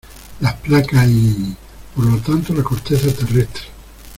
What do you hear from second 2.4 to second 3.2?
la corteza